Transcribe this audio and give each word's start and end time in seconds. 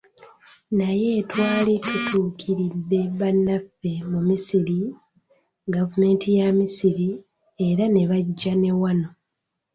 Naye 0.77 1.11
twali 1.29 1.73
tutuukiridde 1.87 2.99
bannaffe 3.19 3.93
mu 4.11 4.19
Misiri, 4.27 4.79
Gavumenti 5.75 6.27
ya 6.39 6.47
Misiri, 6.59 7.09
era 7.67 7.85
ne 7.89 8.03
bajja 8.09 8.53
ne 8.61 8.71
wano. 8.81 9.09